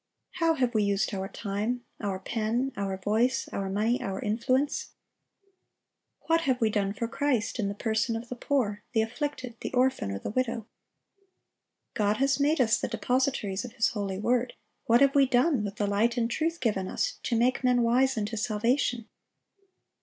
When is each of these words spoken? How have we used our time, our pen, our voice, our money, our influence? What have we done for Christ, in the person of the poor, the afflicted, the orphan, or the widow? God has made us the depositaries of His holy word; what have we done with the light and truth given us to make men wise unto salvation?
How 0.39 0.55
have 0.55 0.73
we 0.73 0.81
used 0.81 1.13
our 1.13 1.27
time, 1.29 1.85
our 1.99 2.17
pen, 2.17 2.71
our 2.75 2.97
voice, 2.97 3.47
our 3.49 3.69
money, 3.69 4.01
our 4.01 4.19
influence? 4.19 4.93
What 6.21 6.41
have 6.41 6.59
we 6.59 6.71
done 6.71 6.93
for 6.95 7.07
Christ, 7.07 7.59
in 7.59 7.67
the 7.67 7.75
person 7.75 8.15
of 8.15 8.27
the 8.27 8.35
poor, 8.35 8.81
the 8.93 9.03
afflicted, 9.03 9.57
the 9.61 9.71
orphan, 9.73 10.09
or 10.11 10.17
the 10.17 10.31
widow? 10.31 10.65
God 11.93 12.17
has 12.17 12.39
made 12.39 12.59
us 12.59 12.79
the 12.79 12.87
depositaries 12.87 13.63
of 13.63 13.73
His 13.73 13.89
holy 13.89 14.17
word; 14.17 14.53
what 14.85 15.01
have 15.01 15.13
we 15.13 15.27
done 15.27 15.63
with 15.63 15.75
the 15.75 15.85
light 15.85 16.17
and 16.17 16.31
truth 16.31 16.59
given 16.61 16.87
us 16.87 17.19
to 17.21 17.37
make 17.37 17.63
men 17.63 17.83
wise 17.83 18.17
unto 18.17 18.35
salvation? 18.37 19.07